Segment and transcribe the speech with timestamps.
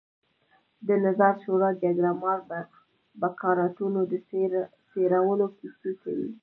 [0.87, 2.39] د نظار شورا جګړهمار
[3.21, 4.13] بکارتونو د
[4.91, 6.31] څېرلو کیسې کوي.